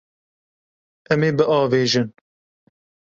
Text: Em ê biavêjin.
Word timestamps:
Em 1.11 1.21
ê 1.27 1.31
biavêjin. 1.37 2.07